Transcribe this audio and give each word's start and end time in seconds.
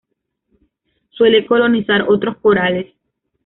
Suele 1.11 1.45
colonizar 1.45 2.07
otros 2.09 2.37
corales. 2.37 2.87